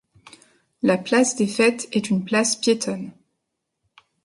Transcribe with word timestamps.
La 0.81 0.97
place 0.97 1.35
des 1.35 1.45
Fêtes 1.45 1.87
est 1.91 2.09
une 2.09 2.25
place 2.25 2.55
piétonne. 2.55 3.11